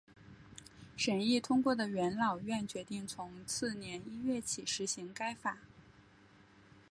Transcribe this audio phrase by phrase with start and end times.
[0.97, 5.59] 审议通过的元老院决定从次年一月起施行该法。